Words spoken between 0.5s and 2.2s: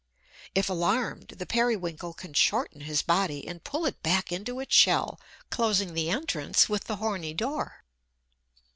If alarmed, the Periwinkle